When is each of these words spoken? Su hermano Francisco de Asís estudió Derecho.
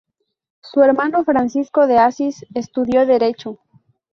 Su 0.63 0.81
hermano 0.81 1.23
Francisco 1.23 1.85
de 1.85 1.99
Asís 1.99 2.43
estudió 2.55 3.05
Derecho. 3.05 3.59